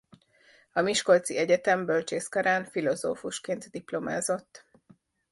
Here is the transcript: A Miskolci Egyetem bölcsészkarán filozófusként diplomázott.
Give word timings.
A 0.73 0.81
Miskolci 0.81 1.37
Egyetem 1.37 1.85
bölcsészkarán 1.85 2.65
filozófusként 2.65 3.69
diplomázott. 3.69 4.65